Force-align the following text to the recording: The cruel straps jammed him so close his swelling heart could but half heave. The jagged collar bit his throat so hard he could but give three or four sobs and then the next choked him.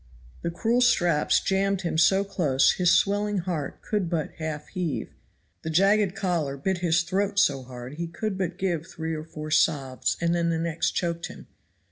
The 0.41 0.49
cruel 0.49 0.81
straps 0.81 1.39
jammed 1.39 1.83
him 1.83 1.95
so 1.95 2.23
close 2.23 2.71
his 2.71 2.91
swelling 2.91 3.37
heart 3.37 3.83
could 3.83 4.09
but 4.09 4.31
half 4.39 4.69
heave. 4.69 5.11
The 5.61 5.69
jagged 5.69 6.15
collar 6.15 6.57
bit 6.57 6.79
his 6.79 7.03
throat 7.03 7.37
so 7.37 7.61
hard 7.61 7.97
he 7.99 8.07
could 8.07 8.35
but 8.35 8.57
give 8.57 8.87
three 8.87 9.13
or 9.13 9.23
four 9.23 9.51
sobs 9.51 10.17
and 10.19 10.33
then 10.33 10.49
the 10.49 10.57
next 10.57 10.93
choked 10.93 11.27
him. 11.27 11.45